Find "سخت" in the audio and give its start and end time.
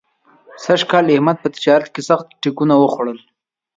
2.09-2.27